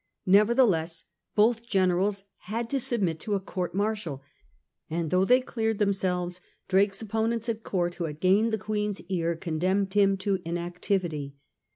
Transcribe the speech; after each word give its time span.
Neverthe 0.27 0.67
less 0.67 1.05
both 1.35 1.67
generals 1.67 2.23
had 2.47 2.71
to 2.71 2.79
submit 2.79 3.19
to 3.19 3.35
a 3.35 3.39
court 3.39 3.75
martial, 3.75 4.23
and 4.89 5.11
though 5.11 5.25
they 5.25 5.41
cleared 5.41 5.77
themselves 5.77 6.41
Drake's 6.67 7.03
opponents 7.03 7.47
at 7.49 7.61
Court 7.61 7.93
who 7.93 8.05
had 8.05 8.19
gained 8.19 8.51
the 8.51 8.57
Queen's 8.57 9.01
ear 9.09 9.35
condemned 9.35 9.93
him 9.93 10.17
to 10.17 10.39
inactivity. 10.43 11.35